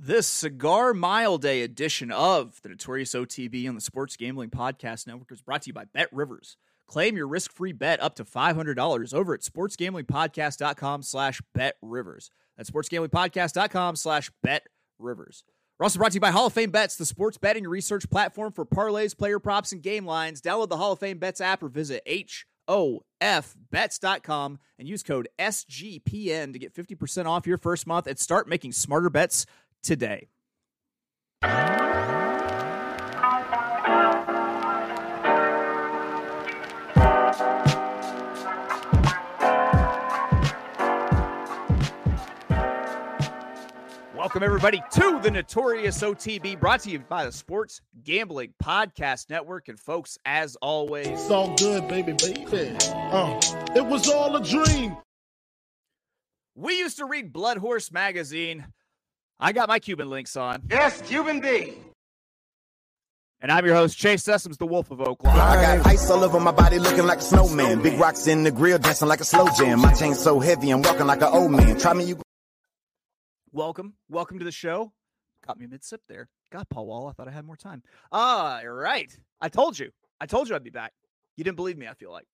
[0.00, 5.32] This Cigar Mile Day edition of the Notorious OTB on the Sports Gambling Podcast Network
[5.32, 6.56] is brought to you by Bet Rivers.
[6.86, 12.30] Claim your risk-free bet up to $500 over at sportsgamblingpodcast.com slash bet rivers.
[12.56, 14.68] That's sportsgamblingpodcast.com slash bet
[15.00, 15.42] rivers.
[15.80, 18.52] We're also brought to you by Hall of Fame Bets, the sports betting research platform
[18.52, 20.40] for parlays, player props, and game lines.
[20.40, 22.06] Download the Hall of Fame Bets app or visit
[22.70, 28.70] HOFBets.com and use code SGPN to get 50% off your first month and start making
[28.72, 29.44] smarter bets
[29.82, 30.28] today.
[44.14, 49.68] Welcome, everybody, to the Notorious OTB, brought to you by the Sports Gambling Podcast Network.
[49.68, 52.44] And, folks, as always, It's all good, baby, baby.
[52.82, 53.40] Uh,
[53.76, 54.96] it was all a dream.
[56.54, 58.66] we used to read Blood Horse magazine.
[59.40, 61.74] I got my Cuban links on, Yes, Cuban B.
[63.40, 65.28] and I'm your host, Chase Sessoms, the Wolf of Oaklawn.
[65.32, 67.82] I got ice all over my body looking like a snowman.
[67.82, 69.80] Big rocks in the grill dancing like a slow jam.
[69.80, 71.78] My chain's so heavy I'm walking like an old man.
[71.78, 72.20] Try me, you
[73.50, 74.92] welcome welcome to the show
[75.46, 78.60] got me mid sip there god paul wall i thought i had more time ah
[78.62, 80.92] right i told you i told you i'd be back
[81.38, 82.26] you didn't believe me i feel like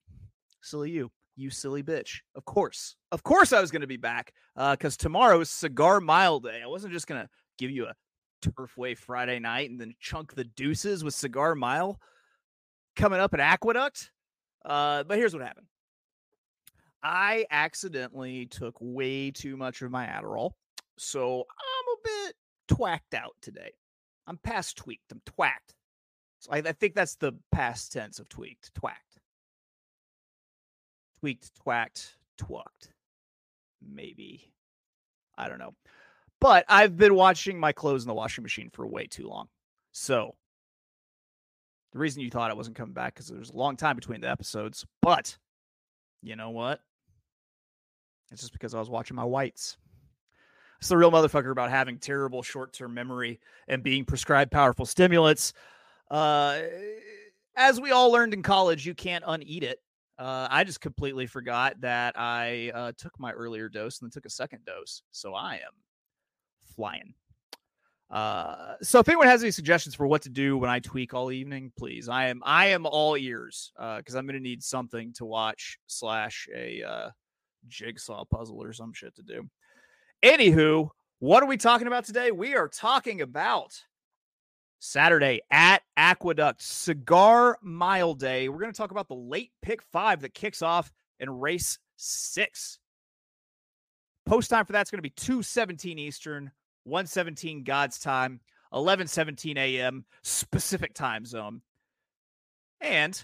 [0.61, 4.33] silly you you silly bitch of course of course i was going to be back
[4.57, 7.95] uh because tomorrow is cigar mile day i wasn't just going to give you a
[8.43, 11.99] turfway friday night and then chunk the deuces with cigar mile
[12.95, 14.11] coming up at aqueduct
[14.65, 15.67] uh but here's what happened
[17.03, 20.53] i accidentally took way too much of my adderall
[20.99, 22.37] so I'm a bit
[22.69, 23.73] twacked out today.
[24.27, 25.11] I'm past tweaked.
[25.13, 25.75] I'm twacked.
[26.39, 28.75] So I, I think that's the past tense of tweaked.
[28.75, 29.19] Twacked.
[31.25, 32.91] Tweaked, twacked, twacked.
[33.81, 34.53] Maybe.
[35.39, 35.73] I don't know.
[36.39, 39.49] But I've been watching my clothes in the washing machine for way too long.
[39.93, 40.35] So
[41.95, 44.21] the reason you thought I wasn't coming back because there was a long time between
[44.21, 44.85] the episodes.
[45.01, 45.39] But
[46.23, 46.83] you know what?
[48.31, 49.79] It's just because I was watching my whites.
[50.79, 55.55] It's the real motherfucker about having terrible short term memory and being prescribed powerful stimulants.
[56.11, 56.61] Uh,
[57.57, 59.81] as we all learned in college, you can't uneat it.
[60.19, 64.27] Uh, I just completely forgot that I uh, took my earlier dose and then took
[64.27, 65.03] a second dose.
[65.11, 65.73] So I am
[66.77, 67.15] flying.
[68.11, 71.33] Uh, so if anyone has any suggestions for what to do when I tweak all
[71.33, 75.25] evening, please, I am I am all ears because I'm going to need something to
[75.25, 77.11] watch slash a uh,
[77.67, 79.49] jigsaw puzzle or some shit to do.
[80.23, 82.31] Anywho, what are we talking about today?
[82.31, 83.75] We are talking about
[84.79, 88.49] Saturday at Aqueduct Cigar Mile Day.
[88.49, 92.79] We're going to talk about the late pick five that kicks off in race six.
[94.27, 96.51] Post time for that's going to be 217 Eastern,
[96.85, 98.41] 117 God's time,
[98.71, 100.05] 1117 a.m.
[100.51, 101.61] Pacific time zone.
[102.81, 103.23] And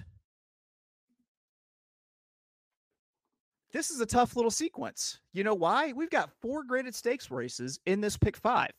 [3.72, 5.18] this is a tough little sequence.
[5.32, 5.92] You know why?
[5.92, 8.72] We've got four graded stakes races in this pick five.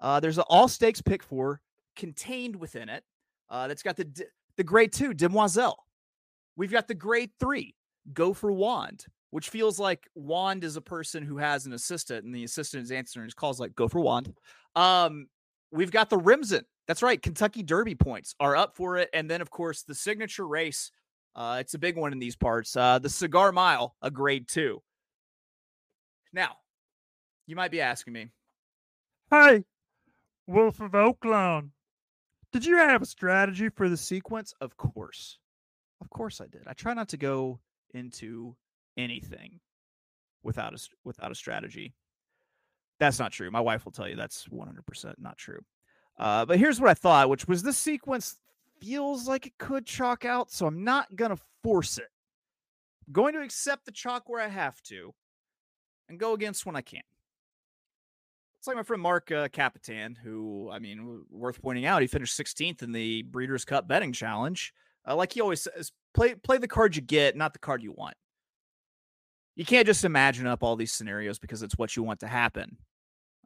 [0.00, 1.60] Uh, there's an all stakes pick four
[1.94, 3.04] contained within it.
[3.48, 4.08] Uh, that's got the
[4.56, 5.84] the grade two Demoiselle.
[6.56, 7.74] We've got the grade three
[8.12, 12.34] Go for Wand, which feels like Wand is a person who has an assistant, and
[12.34, 14.32] the assistant is answering his calls like Go for Wand.
[14.74, 15.26] Um,
[15.70, 16.64] we've got the Remsen.
[16.86, 17.20] That's right.
[17.20, 20.90] Kentucky Derby points are up for it, and then of course the signature race
[21.36, 22.74] uh, it's a big one in these parts.
[22.74, 24.82] Uh, the Cigar Mile, a grade two.
[26.32, 26.56] Now,
[27.46, 28.28] you might be asking me,
[29.30, 29.64] Hey,
[30.46, 31.70] Wolf of Oaklawn.
[32.52, 34.54] Did you have a strategy for the sequence?
[34.60, 35.38] Of course.
[36.00, 36.62] Of course I did.
[36.66, 37.60] I try not to go
[37.94, 38.54] into
[38.96, 39.60] anything
[40.42, 41.94] without a, without a strategy.
[42.98, 43.50] That's not true.
[43.50, 45.60] My wife will tell you that's 100% not true.
[46.18, 48.36] Uh, but here's what I thought, which was this sequence
[48.80, 52.08] feels like it could chalk out, so I'm not going to force it.
[53.06, 55.14] I'm going to accept the chalk where I have to
[56.08, 57.02] and go against when I can.
[58.66, 62.36] It's like my friend Mark uh, Capitan, who, I mean, worth pointing out, he finished
[62.36, 64.74] 16th in the Breeders' Cup betting challenge.
[65.08, 67.92] Uh, like he always says, play play the card you get, not the card you
[67.92, 68.16] want.
[69.54, 72.76] You can't just imagine up all these scenarios because it's what you want to happen.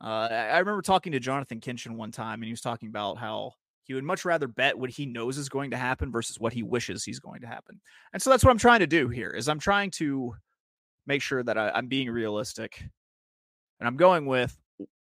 [0.03, 3.19] Uh, I I remember talking to Jonathan Kinchen one time, and he was talking about
[3.19, 3.53] how
[3.85, 6.63] he would much rather bet what he knows is going to happen versus what he
[6.63, 7.79] wishes he's going to happen.
[8.15, 9.33] And so that's what I'm trying to do here.
[9.33, 10.33] Is I'm trying to
[11.07, 12.81] make sure that I, I'm being realistic,
[13.81, 14.57] and I'm going with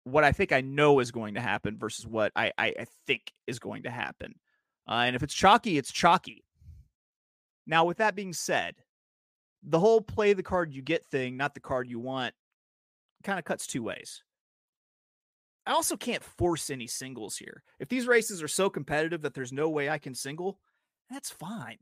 [0.04, 3.32] what I think I know is going to happen versus what I, I, I think
[3.48, 4.36] is going to happen.
[4.88, 6.44] Uh, and if it's chalky, it's chalky.
[7.66, 8.76] Now, with that being said,
[9.64, 12.34] the whole play the card you get thing, not the card you want,
[13.24, 14.24] kind of cuts two ways.
[15.66, 17.64] I also can't force any singles here.
[17.80, 20.60] If these races are so competitive that there's no way I can single,
[21.10, 21.78] that's fine.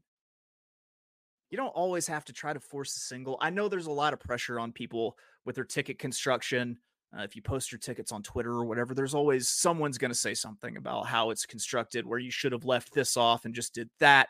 [1.50, 3.38] You don't always have to try to force a single.
[3.42, 6.78] I know there's a lot of pressure on people with their ticket construction.
[7.18, 10.18] Uh, if you post your tickets on Twitter or whatever, there's always someone's going to
[10.18, 13.74] say something about how it's constructed, where you should have left this off and just
[13.74, 14.30] did that.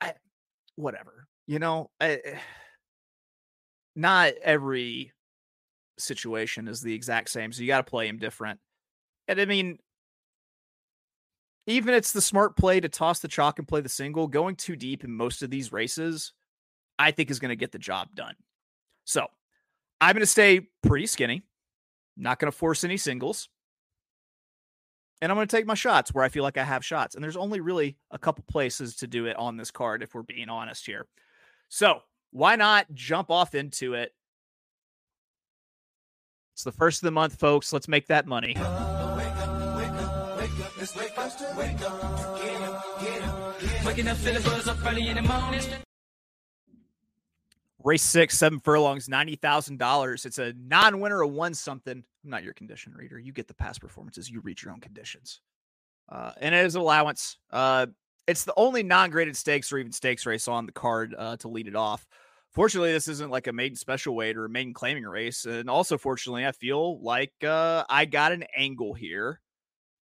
[0.00, 0.14] I,
[0.76, 2.20] whatever, you know, I,
[3.94, 5.12] not every
[5.98, 7.52] situation is the exact same.
[7.52, 8.60] So you got to play them different.
[9.28, 9.78] And I mean,
[11.66, 14.76] even it's the smart play to toss the chalk and play the single, going too
[14.76, 16.32] deep in most of these races,
[16.98, 18.34] I think is going to get the job done.
[19.04, 19.26] So
[20.00, 21.42] I'm going to stay pretty skinny,
[22.16, 23.48] not going to force any singles.
[25.22, 27.14] And I'm going to take my shots where I feel like I have shots.
[27.14, 30.22] And there's only really a couple places to do it on this card, if we're
[30.22, 31.06] being honest here.
[31.68, 32.00] So
[32.32, 34.12] why not jump off into it?
[36.54, 37.72] It's the first of the month, folks.
[37.72, 38.56] Let's make that money.
[47.86, 50.26] Race six, seven furlongs, ninety thousand dollars.
[50.26, 52.02] It's a non-winner of one something.
[52.24, 53.16] I'm not your condition reader.
[53.16, 54.28] You get the past performances.
[54.28, 55.40] You read your own conditions,
[56.08, 57.38] uh, and it is an allowance.
[57.52, 57.86] Uh,
[58.26, 61.68] it's the only non-graded stakes or even stakes race on the card uh, to lead
[61.68, 62.08] it off.
[62.50, 65.96] Fortunately, this isn't like a maiden special weight or a maiden claiming race, and also
[65.96, 69.40] fortunately, I feel like uh, I got an angle here,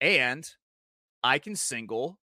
[0.03, 0.47] and
[1.25, 2.19] I can single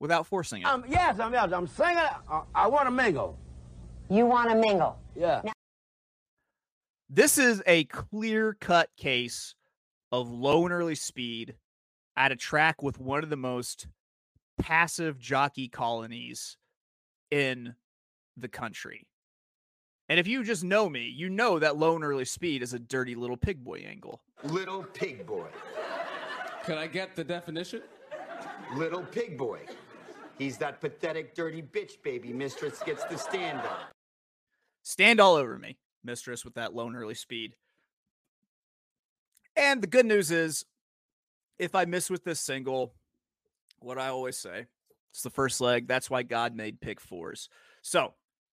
[0.00, 0.64] without forcing it.
[0.64, 1.98] Um, yes, I'm yes, I'm singing.
[1.98, 3.38] I, I want to mingle.
[4.10, 4.98] You want to mingle.
[5.14, 5.42] Yeah.
[7.10, 9.54] This is a clear cut case
[10.12, 11.54] of low and early speed
[12.16, 13.86] at a track with one of the most
[14.58, 16.56] passive jockey colonies
[17.30, 17.74] in
[18.36, 19.06] the country.
[20.08, 22.78] And if you just know me, you know that low and early speed is a
[22.78, 24.22] dirty little pig boy angle.
[24.44, 25.48] Little pig boy.
[26.64, 27.82] Can I get the definition?
[28.74, 29.60] Little pig boy.
[30.38, 33.78] He's that pathetic, dirty bitch baby mistress gets to stand on.
[34.88, 37.54] Stand all over me, mistress, with that low and early speed.
[39.54, 40.64] And the good news is,
[41.58, 42.94] if I miss with this single,
[43.80, 44.64] what I always say,
[45.10, 45.88] it's the first leg.
[45.88, 47.50] That's why God made pick fours.
[47.82, 48.14] So,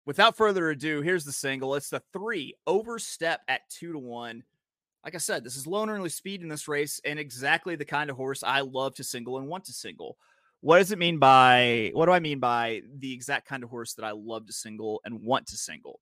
[0.05, 1.75] without further ado, here's the single.
[1.77, 4.43] It's the three overstep at two to one.
[5.07, 7.87] Like I said, this is low and early speed in this race, and exactly the
[7.87, 10.19] kind of horse I love to single and want to single.
[10.61, 13.95] What does it mean by what do I mean by the exact kind of horse
[13.95, 16.01] that I love to single and want to single?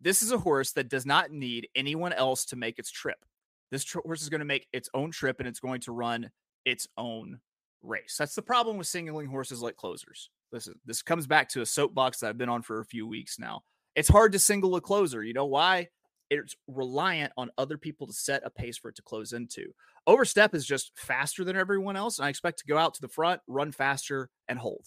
[0.00, 3.24] This is a horse that does not need anyone else to make its trip.
[3.70, 6.30] This tr- horse is going to make its own trip and it's going to run
[6.64, 7.40] its own
[7.82, 8.16] race.
[8.18, 10.30] That's the problem with singling horses like closers.
[10.52, 13.38] Listen, this comes back to a soapbox that I've been on for a few weeks
[13.38, 13.62] now.
[13.94, 15.22] It's hard to single a closer.
[15.22, 15.88] You know why?
[16.28, 19.72] It's reliant on other people to set a pace for it to close into.
[20.06, 23.08] Overstep is just faster than everyone else, and I expect to go out to the
[23.08, 24.86] front, run faster, and hold.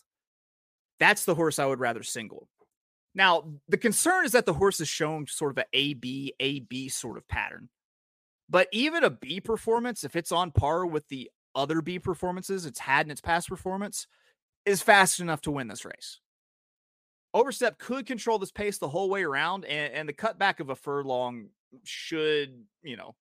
[0.99, 2.47] That's the horse I would rather single.
[3.15, 6.59] Now, the concern is that the horse is showing sort of a A B A
[6.61, 7.69] B sort of pattern.
[8.49, 12.79] But even a B performance, if it's on par with the other B performances it's
[12.79, 14.07] had in its past performance,
[14.65, 16.19] is fast enough to win this race.
[17.33, 20.75] Overstep could control this pace the whole way around, and, and the cutback of a
[20.75, 21.49] furlong
[21.83, 23.15] should, you know,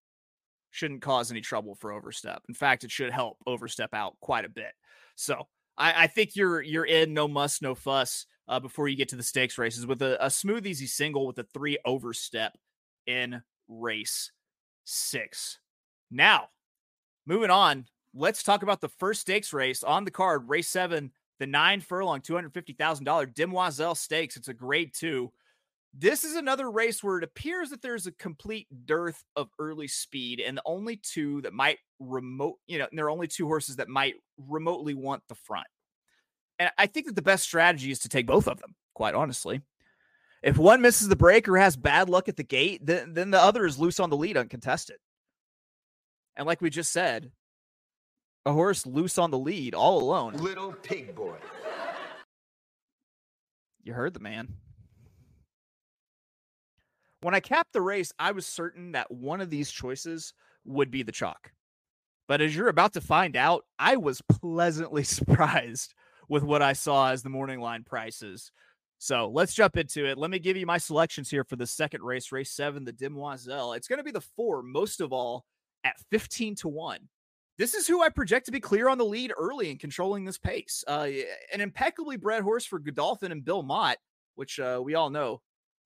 [0.71, 2.43] shouldn't cause any trouble for Overstep.
[2.49, 4.73] In fact, it should help Overstep out quite a bit.
[5.15, 9.09] So I, I think you're you're in no muss, no fuss uh, before you get
[9.11, 12.57] to the stakes races with a, a smooth, easy single with a three Overstep
[13.07, 14.33] in race
[14.85, 15.59] six.
[16.11, 16.49] Now,
[17.27, 21.47] moving on, let's talk about the first stakes race on the card, race seven, the
[21.47, 24.37] nine furlong, $250,000 Demoiselle Stakes.
[24.37, 25.33] It's a grade two.
[25.95, 30.41] This is another race where it appears that there's a complete dearth of early speed,
[30.41, 33.89] and the only two that might remote, you know, there are only two horses that
[33.89, 35.67] might remotely want the front.
[36.59, 39.63] And I think that the best strategy is to take both of them, quite honestly.
[40.43, 43.41] If one misses the break or has bad luck at the gate, then, then the
[43.41, 44.97] other is loose on the lead uncontested.
[46.37, 47.33] And like we just said,
[48.47, 50.35] a horse loose on the lead all alone.
[50.35, 51.37] Little pig boy.
[53.83, 54.55] You heard the man.
[57.21, 60.33] When I capped the race, I was certain that one of these choices
[60.65, 61.53] would be the chalk.
[62.29, 65.95] But as you're about to find out, I was pleasantly surprised
[66.29, 68.53] with what I saw as the morning line prices.
[68.99, 70.19] So let's jump into it.
[70.19, 73.75] Let me give you my selections here for the second race, race seven, the Demoiselle.
[73.75, 75.45] It's going to be the four, most of all,
[75.85, 76.99] at 15 to 1.
[77.59, 80.39] This is who I project to be clear on the lead early and controlling this
[80.39, 80.85] pace.
[80.87, 81.09] Uh,
[81.53, 83.99] an impeccably bred horse for Godolphin and Bill Mott,
[84.37, 85.41] which uh, we all know.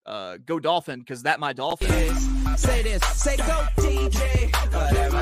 [0.04, 1.90] Uh, go Dolphin, because that my Dolphin.
[1.90, 2.60] is.
[2.60, 5.12] Say this, say go DJ.
[5.12, 5.21] my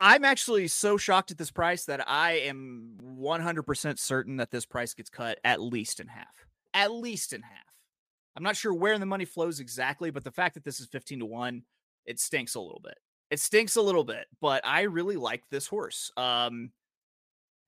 [0.00, 4.94] I'm actually so shocked at this price that I am 100% certain that this price
[4.94, 6.46] gets cut at least in half.
[6.72, 7.58] At least in half.
[8.36, 11.20] I'm not sure where the money flows exactly, but the fact that this is 15
[11.20, 11.62] to 1,
[12.06, 12.94] it stinks a little bit.
[13.30, 16.12] It stinks a little bit, but I really like this horse.
[16.16, 16.70] Um,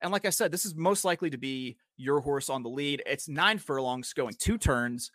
[0.01, 3.03] and like I said, this is most likely to be your horse on the lead.
[3.05, 5.11] It's nine furlongs going two turns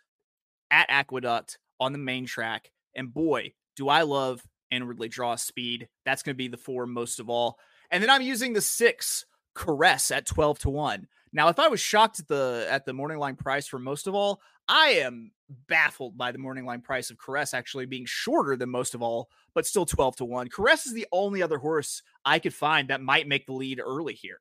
[0.70, 2.70] at Aqueduct on the main track.
[2.94, 5.88] And boy, do I love inwardly draw speed.
[6.04, 7.58] That's going to be the four most of all.
[7.90, 11.08] And then I'm using the six caress at 12 to 1.
[11.32, 14.14] Now, if I was shocked at the at the morning line price for most of
[14.14, 15.32] all, I am
[15.68, 19.28] baffled by the morning line price of Caress actually being shorter than most of all,
[19.54, 20.48] but still 12 to 1.
[20.48, 24.14] Caress is the only other horse I could find that might make the lead early
[24.14, 24.38] here.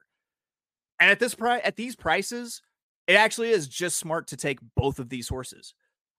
[1.00, 2.62] And at this price at these prices,
[3.08, 5.74] it actually is just smart to take both of these horses.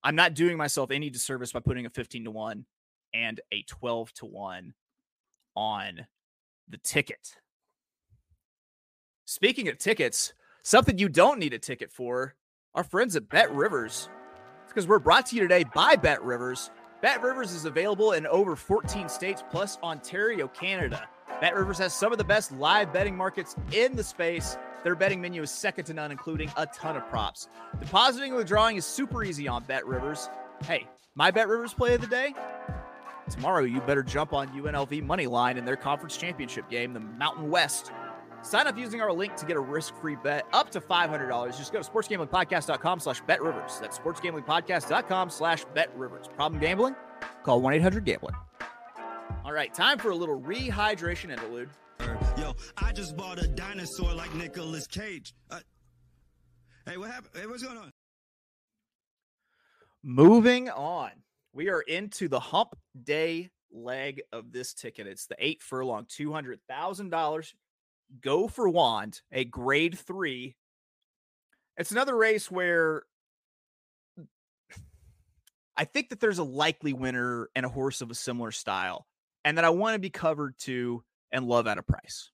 [0.04, 2.66] I'm not doing myself any disservice by putting a 15 to 1
[3.14, 4.74] and a 12 to 1
[5.54, 6.06] on
[6.68, 7.36] the ticket.
[9.24, 12.34] Speaking of tickets, something you don't need a ticket for,
[12.74, 14.08] our friends at Bet Rivers.
[14.62, 16.70] It's because we're brought to you today by Bet Rivers.
[17.02, 21.08] Bet Rivers is available in over 14 states plus Ontario, Canada.
[21.40, 24.56] Bet Rivers has some of the best live betting markets in the space.
[24.84, 27.48] Their betting menu is second to none, including a ton of props.
[27.80, 30.28] Depositing and withdrawing is super easy on Bet Rivers.
[30.64, 32.34] Hey, my Bet Rivers play of the day?
[33.30, 37.50] Tomorrow, you better jump on UNLV money line in their conference championship game, the Mountain
[37.50, 37.92] West.
[38.42, 41.56] Sign up using our link to get a risk-free bet up to $500.
[41.56, 43.78] Just go to sportsgamblingpodcast.com slash betrivers.
[43.80, 46.28] That's sportsgamblingpodcast.com slash betrivers.
[46.28, 46.94] Problem gambling?
[47.42, 48.32] Call 1-800-GAMBLER.
[49.44, 51.70] All right, time for a little rehydration interlude.
[52.36, 55.34] Yo, I just bought a dinosaur like Nicolas Cage.
[55.50, 55.60] Uh,
[56.84, 57.32] hey, what happened?
[57.34, 57.90] Hey, what's going on?
[60.02, 61.10] Moving on.
[61.56, 65.06] We are into the hump day leg of this ticket.
[65.06, 67.54] It's the eight furlong, $200,000
[68.20, 70.54] go for wand, a grade three.
[71.78, 73.04] It's another race where
[75.78, 79.06] I think that there's a likely winner and a horse of a similar style,
[79.42, 82.30] and that I want to be covered to and love at a price.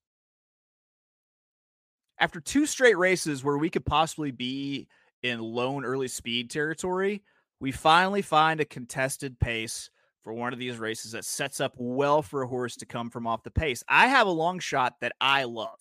[2.19, 4.89] After two straight races where we could possibly be
[5.23, 7.23] in lone early speed territory,
[7.63, 9.89] we finally find a contested pace
[10.25, 13.25] for one of these races that sets up well for a horse to come from
[13.25, 13.85] off the pace.
[13.89, 15.79] I have a long shot that I love.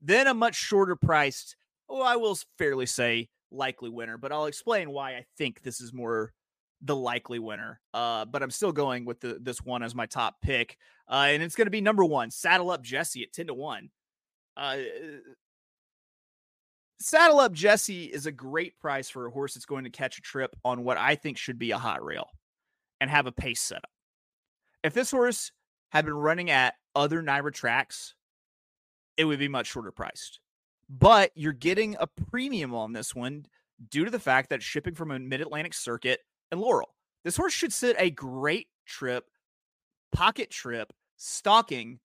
[0.00, 1.54] Then a much shorter priced,
[1.86, 5.92] well, I will fairly say likely winner, but I'll explain why I think this is
[5.92, 6.32] more
[6.80, 7.78] the likely winner.
[7.92, 10.78] Uh, but I'm still going with the, this one as my top pick.
[11.06, 13.90] Uh, and it's going to be number one, Saddle Up Jesse at 10 to 1.
[14.56, 14.76] Uh,
[16.98, 20.22] Saddle Up Jesse is a great price for a horse that's going to catch a
[20.22, 22.28] trip on what I think should be a hot rail
[23.00, 23.90] and have a pace setup.
[24.82, 25.52] If this horse
[25.90, 28.14] had been running at other NYRA tracks,
[29.16, 30.40] it would be much shorter priced.
[30.88, 33.46] But you're getting a premium on this one
[33.90, 36.94] due to the fact that shipping from a mid Atlantic circuit and Laurel.
[37.24, 39.24] This horse should sit a great trip,
[40.12, 41.98] pocket trip, stalking,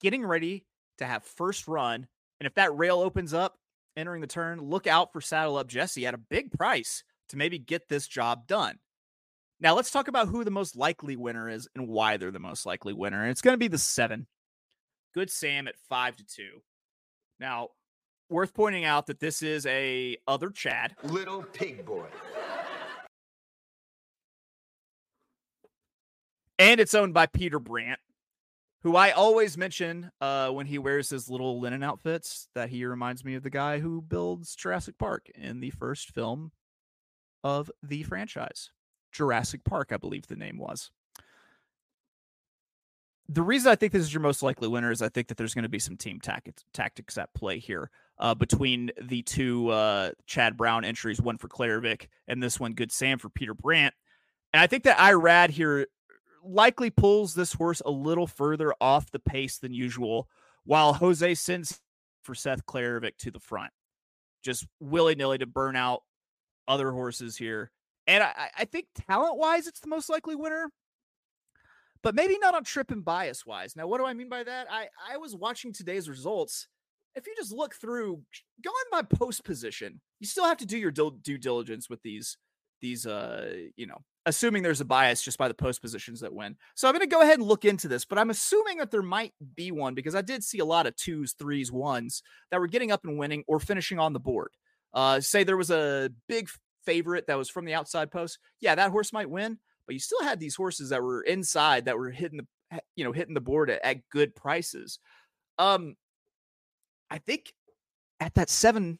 [0.00, 0.66] getting ready
[0.98, 2.06] to have first run.
[2.38, 3.58] And if that rail opens up
[3.96, 7.58] entering the turn, look out for Saddle Up Jesse at a big price to maybe
[7.58, 8.78] get this job done.
[9.58, 12.66] Now let's talk about who the most likely winner is and why they're the most
[12.66, 13.22] likely winner.
[13.22, 14.26] And it's going to be the seven.
[15.14, 16.62] Good Sam at five to two.
[17.40, 17.68] Now,
[18.28, 20.94] worth pointing out that this is a other Chad.
[21.02, 22.06] Little pig boy.
[26.58, 28.00] And it's owned by Peter Brant,
[28.86, 33.24] who I always mention uh, when he wears his little linen outfits that he reminds
[33.24, 36.52] me of the guy who builds Jurassic Park in the first film
[37.42, 38.70] of the franchise.
[39.10, 40.92] Jurassic Park, I believe the name was.
[43.28, 45.52] The reason I think this is your most likely winner is I think that there's
[45.52, 47.90] going to be some team tactics, tactics at play here
[48.20, 52.92] uh, between the two uh, Chad Brown entries, one for Klaravich and this one, Good
[52.92, 53.94] Sam for Peter Brant.
[54.52, 55.88] And I think that Irad here
[56.46, 60.28] likely pulls this horse a little further off the pace than usual,
[60.64, 61.80] while Jose sends
[62.22, 63.72] for Seth Klaravich to the front,
[64.42, 66.02] just willy nilly to burn out
[66.66, 67.70] other horses here.
[68.06, 70.70] And I, I think talent wise, it's the most likely winner,
[72.02, 73.74] but maybe not on trip and bias wise.
[73.76, 74.66] Now, what do I mean by that?
[74.70, 76.68] I, I was watching today's results.
[77.14, 78.22] If you just look through,
[78.62, 80.00] go in by post position.
[80.20, 82.36] You still have to do your due diligence with these,
[82.80, 86.56] these, uh, you know, assuming there's a bias just by the post positions that win.
[86.74, 89.02] So I'm going to go ahead and look into this, but I'm assuming that there
[89.02, 92.66] might be one because I did see a lot of twos, threes, ones that were
[92.66, 94.50] getting up and winning or finishing on the board.
[94.92, 96.48] Uh, say there was a big
[96.84, 99.58] favorite that was from the outside post, yeah, that horse might win.
[99.86, 103.12] But you still had these horses that were inside that were hitting the you know
[103.12, 104.98] hitting the board at, at good prices.
[105.58, 105.94] Um,
[107.10, 107.52] I think
[108.18, 108.98] at that seven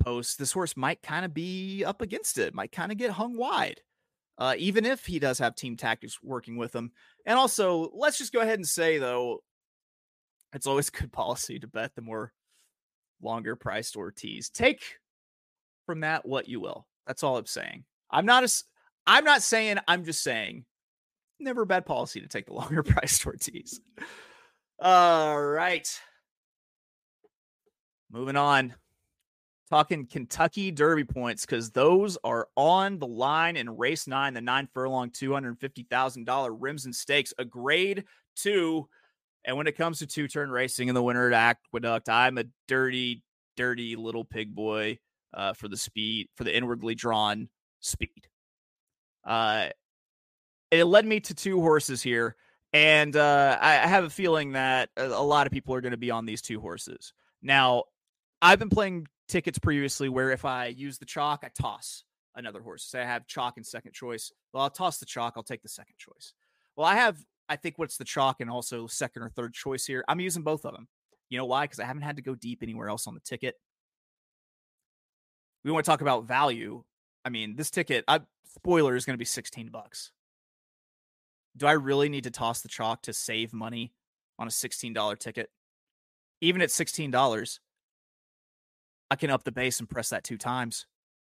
[0.00, 3.36] post, this horse might kind of be up against it, might kind of get hung
[3.36, 3.80] wide,
[4.40, 6.90] uh, even if he does have team tactics working with him.
[7.26, 9.42] And also, let's just go ahead and say though,
[10.54, 12.32] it's always good policy to bet the more
[13.22, 14.48] longer priced Ortiz.
[14.48, 14.82] Take
[15.84, 16.86] from that what you will.
[17.06, 17.84] That's all I'm saying.
[18.10, 18.64] I'm not as
[19.06, 19.78] I'm not saying.
[19.86, 20.64] I'm just saying.
[21.38, 23.80] Never a bad policy to take the longer priced Ortiz.
[24.80, 25.88] All right.
[28.10, 28.74] Moving on.
[29.70, 34.68] Talking Kentucky Derby points because those are on the line in race nine, the nine
[34.74, 38.88] furlong, $250,000 Remsen stakes, a grade two.
[39.44, 42.44] And when it comes to two turn racing in the winter at Aqueduct, I'm a
[42.66, 43.22] dirty,
[43.56, 44.98] dirty little pig boy
[45.32, 47.48] uh, for the speed, for the inwardly drawn
[47.78, 48.26] speed.
[49.24, 49.68] Uh,
[50.72, 52.34] it led me to two horses here.
[52.72, 55.92] And uh, I, I have a feeling that a, a lot of people are going
[55.92, 57.12] to be on these two horses.
[57.40, 57.84] Now,
[58.42, 62.84] I've been playing tickets previously where if I use the chalk, I toss another horse.
[62.84, 64.32] Say I have chalk in second choice.
[64.52, 65.34] Well, I'll toss the chalk.
[65.36, 66.34] I'll take the second choice.
[66.76, 67.16] Well, I have,
[67.48, 70.04] I think, what's the chalk and also second or third choice here.
[70.08, 70.88] I'm using both of them.
[71.28, 71.64] You know why?
[71.64, 73.54] Because I haven't had to go deep anywhere else on the ticket.
[75.64, 76.82] We want to talk about value.
[77.24, 78.20] I mean, this ticket, I,
[78.56, 80.10] spoiler, is going to be 16 bucks.
[81.56, 83.92] Do I really need to toss the chalk to save money
[84.38, 85.50] on a $16 ticket?
[86.40, 87.58] Even at $16,
[89.10, 90.86] I can up the base and press that two times.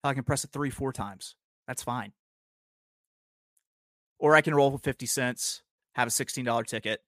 [0.02, 1.36] I can press it three, four times.
[1.68, 2.12] That's fine.
[4.18, 5.62] Or I can roll for 50 cents,
[5.94, 7.00] have a $16 ticket,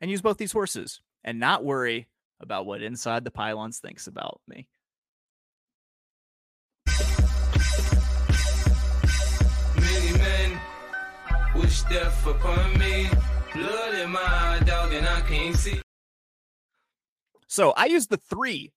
[0.00, 2.08] and use both these horses and not worry
[2.40, 4.68] about what Inside the Pylons thinks about me.
[9.76, 10.60] Many men
[11.54, 13.08] wish death upon me.
[13.54, 15.80] Blood in my dog, and I can't see.
[17.46, 18.72] So I used the three,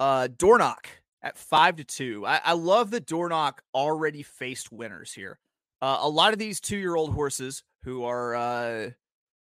[0.00, 0.88] uh, Dornoch
[1.22, 2.26] at five to two.
[2.26, 5.38] I, I love that Dornoch already faced winners here.
[5.82, 8.90] Uh, a lot of these two-year-old horses who are uh,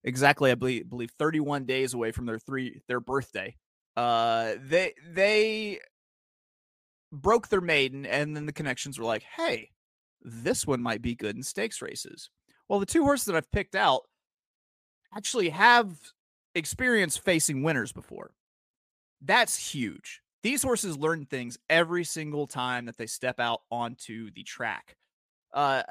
[0.05, 3.57] exactly, I believe, believe, 31 days away from their three their birthday.
[3.97, 5.81] Uh, they they
[7.13, 9.71] broke their maiden, and then the connections were like, "Hey,
[10.23, 12.31] this one might be good in stakes races."
[12.69, 14.03] Well, the two horses that I've picked out
[15.15, 15.91] actually have
[16.55, 18.33] experience facing winners before.
[19.21, 20.22] That's huge.
[20.43, 24.97] These horses learn things every single time that they step out onto the track.
[25.53, 25.83] Uh,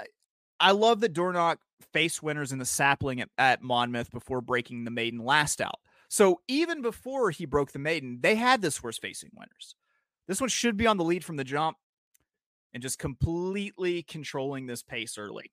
[0.60, 1.60] I love that Dornoch
[1.94, 5.80] faced winners in the sapling at, at Monmouth before breaking the maiden last out.
[6.10, 9.76] So even before he broke the maiden, they had this horse facing winners.
[10.28, 11.78] This one should be on the lead from the jump
[12.74, 15.52] and just completely controlling this pace early.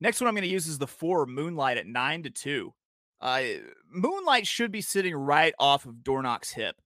[0.00, 2.74] Next one I'm going to use is the four Moonlight at nine to two.
[3.20, 3.42] Uh,
[3.88, 6.76] Moonlight should be sitting right off of Dornoch's hip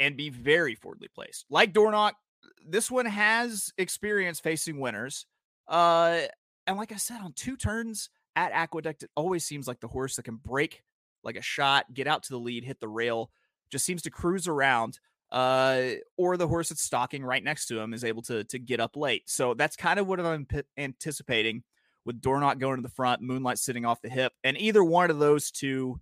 [0.00, 1.46] and be very forwardly placed.
[1.50, 2.14] Like Dornoch,
[2.66, 5.26] this one has experience facing winners.
[5.68, 6.22] Uh,
[6.66, 10.16] and like I said, on two turns at Aqueduct, it always seems like the horse
[10.16, 10.82] that can break
[11.22, 13.30] like a shot, get out to the lead, hit the rail,
[13.70, 14.98] just seems to cruise around.
[15.32, 18.78] Uh, or the horse that's stalking right next to him is able to to get
[18.78, 19.22] up late.
[19.26, 21.64] So that's kind of what I'm p- anticipating
[22.04, 25.18] with Dornoch going to the front, Moonlight sitting off the hip, and either one of
[25.18, 25.98] those two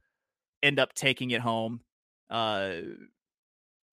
[0.63, 1.81] end up taking it home
[2.29, 2.73] uh,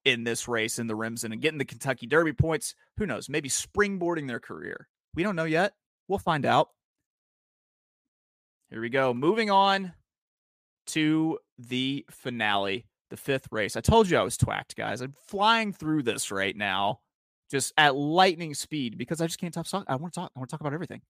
[0.06, 2.76] in this race in the Remsen and getting the Kentucky Derby points.
[2.98, 3.30] Who knows?
[3.30, 4.88] Maybe springboarding their career.
[5.16, 5.74] We don't know yet.
[6.08, 6.70] We'll find out.
[8.70, 9.14] Here we go.
[9.14, 9.94] Moving on
[10.88, 13.76] to the finale, the fifth race.
[13.76, 15.02] I told you I was twacked, guys.
[15.02, 17.00] I'm flying through this right now,
[17.50, 19.86] just at lightning speed because I just can't stop.
[19.88, 20.32] I want to talk.
[20.36, 21.02] I want to talk about everything.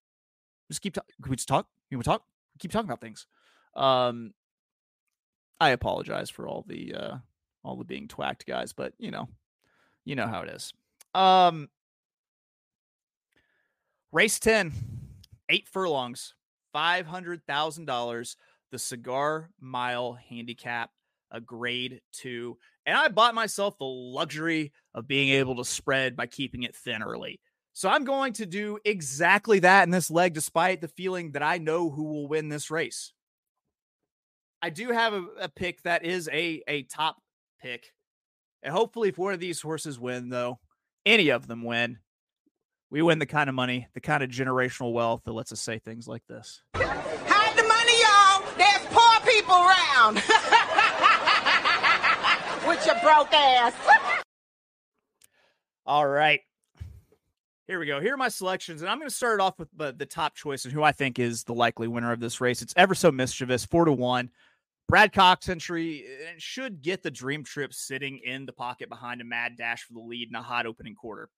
[0.70, 1.14] Just keep talking.
[1.22, 1.68] Can we just talk?
[1.90, 2.24] Can we talk?
[2.60, 3.26] Keep talking about things.
[3.76, 4.34] Um,
[5.60, 7.16] I apologize for all the uh
[7.64, 9.28] all the being twacked, guys, but you know,
[10.06, 10.74] you know how it is.
[11.14, 11.70] Um,
[14.12, 14.72] race 10,
[15.50, 16.34] eight furlongs,
[16.72, 18.38] five hundred thousand dollars.
[18.72, 20.92] The cigar mile handicap,
[21.32, 26.28] a grade two, and I bought myself the luxury of being able to spread by
[26.28, 27.40] keeping it thin early.
[27.74, 31.58] So I'm going to do exactly that in this leg, despite the feeling that I
[31.58, 33.14] know who will win this race.
[34.62, 37.18] I do have a, a pick that is a a top
[37.62, 37.94] pick,
[38.64, 40.60] and hopefully, if one of these horses win, though,
[41.06, 42.00] any of them win,
[42.92, 45.80] we win the kind of money, the kind of generational wealth that lets us say
[45.80, 46.62] things like this.
[46.76, 48.44] Hide the money, y'all.
[48.58, 50.16] There's poor people around.
[52.68, 53.74] With your broke ass.
[55.86, 56.42] All right.
[57.68, 58.02] Here we go.
[58.02, 60.36] Here are my selections, and I'm going to start it off with the, the top
[60.36, 62.64] choice and who I think is the likely winner of this race.
[62.64, 64.32] It's ever so mischievous, four to one.
[64.90, 66.04] Brad Cox entry
[66.40, 70.00] should get the dream trip sitting in the pocket behind a mad dash for the
[70.00, 71.30] lead in a hot opening quarter.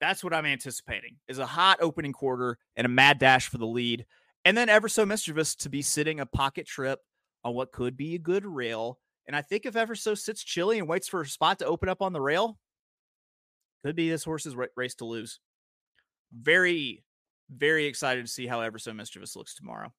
[0.00, 3.66] That's what I'm anticipating is a hot opening quarter and a mad dash for the
[3.66, 4.06] lead.
[4.44, 6.98] And then ever so mischievous to be sitting a pocket trip
[7.44, 8.98] on what could be a good rail.
[9.28, 11.88] And I think if ever so sits chilly and waits for a spot to open
[11.88, 12.58] up on the rail,
[13.84, 15.38] could be this horse's race to lose.
[16.32, 17.04] Very,
[17.48, 19.92] very excited to see how ever so mischievous looks tomorrow.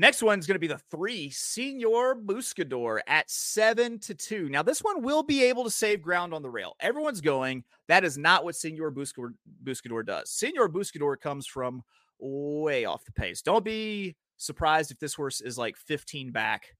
[0.00, 4.48] Next one's going to be the three, Senor Buscador at seven to two.
[4.48, 6.76] Now, this one will be able to save ground on the rail.
[6.78, 7.64] Everyone's going.
[7.88, 9.34] That is not what Senor Buscador,
[9.64, 10.30] Buscador does.
[10.30, 11.82] Senor Buscador comes from
[12.20, 13.42] way off the pace.
[13.42, 16.76] Don't be surprised if this horse is like 15 back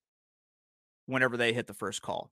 [1.06, 2.30] whenever they hit the first call.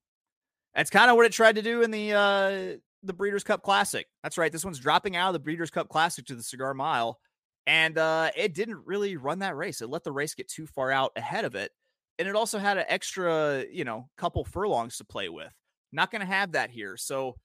[0.72, 4.06] That's kind of what it tried to do in the uh the Breeders' Cup Classic.
[4.22, 4.52] That's right.
[4.52, 7.18] This one's dropping out of the Breeders' Cup Classic to the Cigar Mile.
[7.66, 9.80] And uh, it didn't really run that race.
[9.80, 11.72] It let the race get too far out ahead of it.
[12.18, 15.52] And it also had an extra, you know, couple furlongs to play with.
[15.92, 16.96] Not going to have that here.
[16.96, 17.36] So,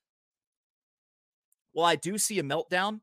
[1.74, 3.02] well, I do see a meltdown.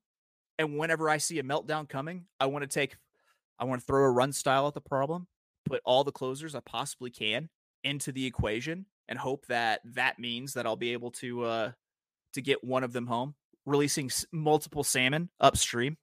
[0.59, 2.97] And whenever I see a meltdown coming, I want to take,
[3.59, 5.27] I want to throw a run style at the problem,
[5.65, 7.49] put all the closers I possibly can
[7.85, 11.73] into the equation, and hope that that means that I'll be able to, uh,
[12.33, 13.35] to get one of them home,
[13.67, 15.97] releasing multiple salmon upstream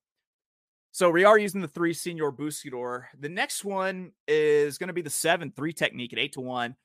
[0.95, 3.03] so we are using the three Senor Buscador.
[3.19, 6.77] The next one is going to be the seven three technique at eight to one.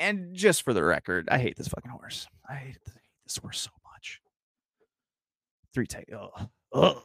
[0.00, 2.26] And just for the record, I hate this fucking horse.
[2.48, 2.78] I hate
[3.26, 4.22] this horse so much.
[5.74, 6.10] Three take.
[6.14, 6.30] Oh,
[6.72, 7.02] oh.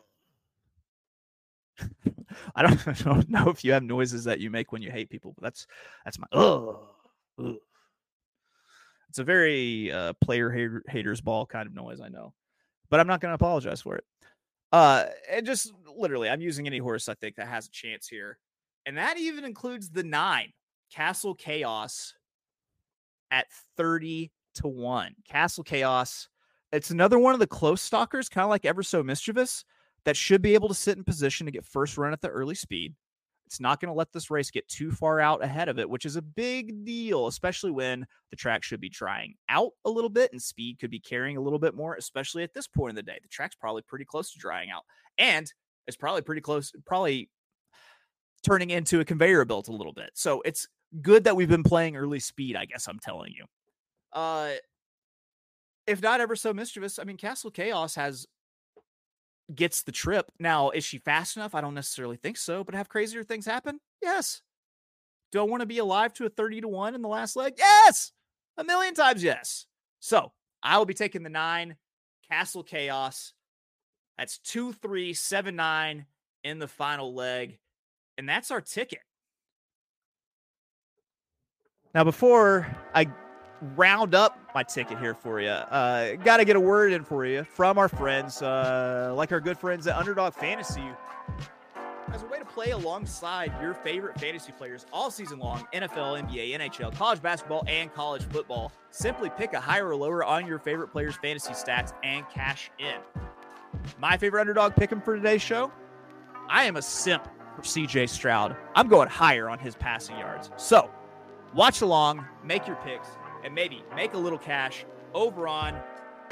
[2.55, 5.09] I don't, I don't know if you have noises that you make when you hate
[5.09, 5.67] people, but that's
[6.05, 6.87] that's my oh.
[9.09, 12.33] It's a very uh, player hater, haters ball kind of noise, I know,
[12.89, 14.05] but I'm not going to apologize for it.
[14.73, 18.39] Uh, and just literally, I'm using any horse I think that has a chance here.
[18.87, 20.51] And that even includes the nine
[20.91, 22.15] Castle Chaos
[23.29, 23.45] at
[23.77, 25.15] 30 to 1.
[25.29, 26.27] Castle Chaos.
[26.71, 29.63] It's another one of the close stalkers, kind of like Ever So Mischievous,
[30.05, 32.55] that should be able to sit in position to get first run at the early
[32.55, 32.95] speed.
[33.53, 36.05] It's not going to let this race get too far out ahead of it, which
[36.05, 40.31] is a big deal, especially when the track should be drying out a little bit
[40.31, 43.03] and speed could be carrying a little bit more, especially at this point in the
[43.03, 43.19] day.
[43.21, 44.81] The track's probably pretty close to drying out
[45.19, 45.53] and
[45.85, 47.29] it's probably pretty close, probably
[48.43, 50.09] turning into a conveyor belt a little bit.
[50.15, 50.67] So it's
[51.03, 53.45] good that we've been playing early speed, I guess I'm telling you.
[54.13, 54.53] Uh,
[55.85, 58.25] if not ever so mischievous, I mean, Castle Chaos has
[59.53, 60.31] gets the trip.
[60.39, 61.55] Now, is she fast enough?
[61.55, 63.79] I don't necessarily think so, but have crazier things happen?
[64.01, 64.41] Yes.
[65.31, 67.53] Do I want to be alive to a 30 to 1 in the last leg?
[67.57, 68.11] Yes.
[68.57, 69.65] A million times yes.
[69.99, 71.75] So I will be taking the nine
[72.29, 73.33] Castle Chaos.
[74.17, 76.05] That's 2379
[76.43, 77.57] in the final leg.
[78.17, 78.99] And that's our ticket.
[81.95, 83.07] Now, before I
[83.75, 85.49] round up my ticket here for you.
[85.49, 89.39] Uh, Got to get a word in for you from our friends, uh, like our
[89.39, 90.83] good friends at Underdog Fantasy.
[92.11, 96.59] As a way to play alongside your favorite fantasy players all season long NFL, NBA,
[96.59, 100.89] NHL, college basketball, and college football, simply pick a higher or lower on your favorite
[100.89, 102.97] players' fantasy stats and cash in.
[103.97, 105.71] My favorite underdog pick him for today's show?
[106.49, 108.55] I am a simp for CJ Stroud.
[108.75, 110.51] I'm going higher on his passing yards.
[110.57, 110.91] So
[111.55, 113.07] watch along, make your picks
[113.43, 115.79] and maybe make a little cash over on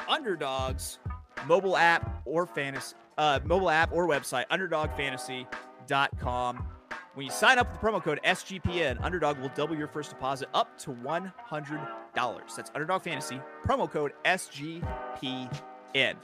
[0.08, 1.00] Underdogs
[1.48, 6.66] mobile app or fantasy uh, mobile app or website underdogfantasy.com.
[7.14, 10.48] When you sign up with the promo code SGPN, Underdog will double your first deposit
[10.54, 12.56] up to $100.
[12.56, 16.16] That's Underdog Fantasy, promo code SGPN.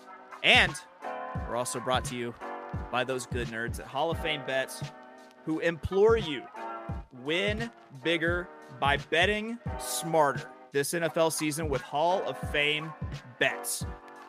[0.43, 0.73] And
[1.47, 2.33] we're also brought to you
[2.89, 4.81] by those good nerds at Hall of Fame Bets
[5.45, 6.43] who implore you
[7.23, 7.69] win
[8.03, 8.47] bigger
[8.79, 10.47] by betting smarter
[10.77, 12.93] this NFL season with Hall of Fame
[13.39, 13.83] bets.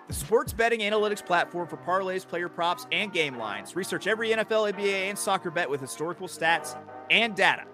[0.06, 3.76] The sports betting analytics platform for parlays, player props, and game lines.
[3.76, 6.74] Research every NFL, NBA, and soccer bet with historical stats
[7.10, 7.64] and data.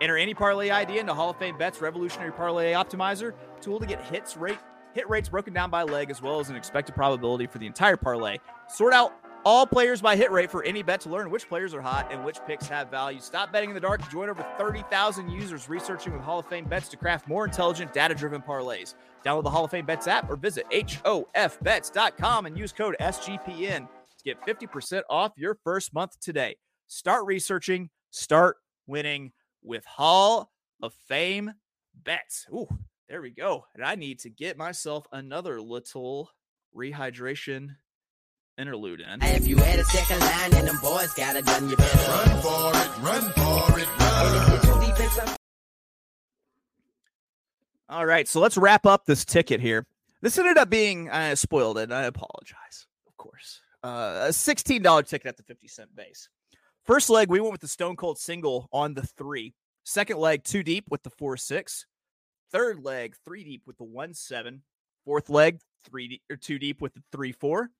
[0.00, 4.00] Enter any parlay idea into Hall of Fame Bets Revolutionary Parlay Optimizer tool to get
[4.04, 4.58] hits rate
[4.92, 7.96] hit rates broken down by leg as well as an expected probability for the entire
[7.96, 8.38] parlay.
[8.68, 9.12] Sort out
[9.44, 12.24] all players by hit rate for any bet to learn which players are hot and
[12.24, 13.20] which picks have value.
[13.20, 14.08] Stop betting in the dark.
[14.10, 18.14] Join over 30,000 users researching with Hall of Fame bets to craft more intelligent, data
[18.14, 18.94] driven parlays.
[19.24, 24.24] Download the Hall of Fame Bets app or visit HOFBets.com and use code SGPN to
[24.24, 26.56] get 50% off your first month today.
[26.86, 30.50] Start researching, start winning with Hall
[30.82, 31.52] of Fame
[32.04, 32.46] Bets.
[32.52, 32.68] Ooh,
[33.08, 33.66] there we go.
[33.74, 36.30] And I need to get myself another little
[36.76, 37.76] rehydration
[38.60, 39.22] interlude in.
[39.22, 42.42] If you had a second line and them boys got it done, you better run
[42.42, 45.36] for it, run for it, run.
[47.88, 49.84] All right, so let's wrap up this ticket here.
[50.22, 51.90] This ended up being I spoiled it.
[51.90, 53.62] I apologize, of course.
[53.82, 56.28] Uh, a sixteen dollar ticket at the fifty cent base.
[56.84, 59.54] First leg, we went with the Stone Cold single on the three.
[59.82, 61.86] Second leg, two deep with the four six.
[62.52, 64.62] Third leg, three deep with the one seven.
[65.04, 67.70] Fourth leg, three deep, or two deep with the three four.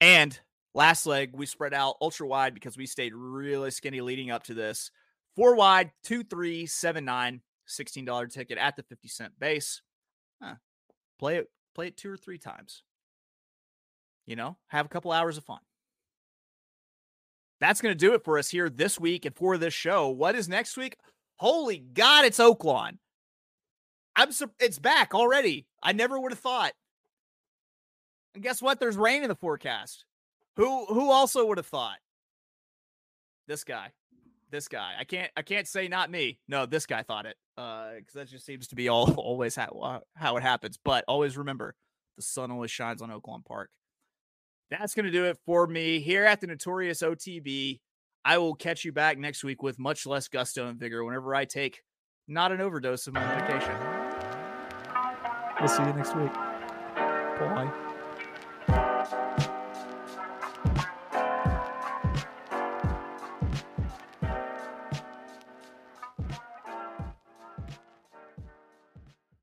[0.00, 0.38] And
[0.74, 4.54] last leg, we spread out ultra wide because we stayed really skinny leading up to
[4.54, 4.90] this.
[5.36, 7.40] Four wide, two three seven nine.
[7.68, 9.82] $16 ticket at the 50 cent base.
[10.42, 10.54] Huh.
[11.18, 12.82] Play it, play it two or three times.
[14.26, 15.60] You know, have a couple hours of fun.
[17.60, 20.08] That's going to do it for us here this week and for this show.
[20.08, 20.96] What is next week?
[21.36, 22.98] Holy God, it's Oaklawn.
[24.16, 25.66] I'm sur- it's back already.
[25.82, 26.72] I never would have thought.
[28.34, 28.80] And guess what?
[28.80, 30.04] There's rain in the forecast.
[30.56, 31.98] Who who also would have thought?
[33.46, 33.92] This guy.
[34.50, 34.94] This guy.
[34.98, 36.38] I can't I can't say not me.
[36.48, 37.36] No, this guy thought it.
[37.56, 40.78] Uh cuz that just seems to be all always how, how it happens.
[40.82, 41.74] But always remember,
[42.16, 43.70] the sun always shines on Oaklawn Park.
[44.70, 47.80] That's going to do it for me here at the Notorious OTB.
[48.24, 51.44] I will catch you back next week with much less gusto and vigor whenever I
[51.44, 51.82] take
[52.26, 53.74] not an overdose of my medication.
[55.60, 56.32] We'll see you next week.
[56.32, 57.93] Bye.